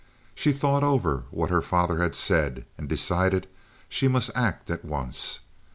She 0.33 0.51
thought 0.51 0.83
over 0.83 1.25
what 1.29 1.51
her 1.51 1.61
father 1.61 2.01
had 2.01 2.15
said, 2.15 2.65
and 2.75 2.89
decided 2.89 3.45
she 3.87 4.07
must 4.07 4.31
act 4.33 4.71
at 4.71 4.83
once. 4.83 5.41